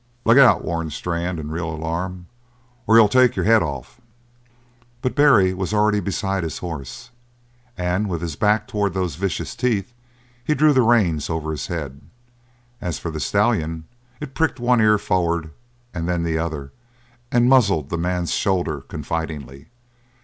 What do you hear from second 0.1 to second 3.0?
"Look out!" warned Strann in real alarm, "or